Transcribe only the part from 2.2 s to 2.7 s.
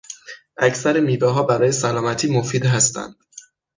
مفید